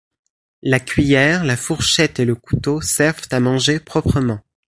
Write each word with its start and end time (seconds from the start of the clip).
La 0.63 0.79
cuillère, 0.79 1.43
la 1.43 1.55
fourchette 1.55 2.19
et 2.19 2.25
le 2.25 2.33
couteau 2.33 2.81
servent 2.81 3.27
à 3.29 3.39
manger 3.39 3.79
proprement. 3.79 4.39